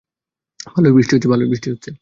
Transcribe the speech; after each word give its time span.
ভালোই 1.27 1.49
বৃষ্টি 1.49 1.67
হচ্ছে। 1.71 1.89